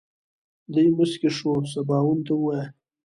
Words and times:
دی 0.73 0.85
موسکی 0.97 1.29
شو 1.37 1.53
سباوون 1.71 2.19
ته 2.25 2.33
ووايه. 2.35 2.65